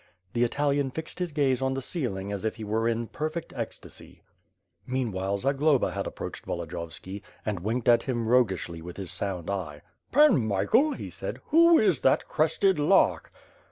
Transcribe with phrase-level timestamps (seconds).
[0.33, 4.23] The Italian fixed his gaze on the ceiling as if he were in perfect ecstasy.
[4.87, 9.83] Meanwhile Zagloba had approached Volodiyovski, and winked at him roguishly with his sound eye.
[10.11, 13.31] "Pan Michael," he said, "who is that crested lark?"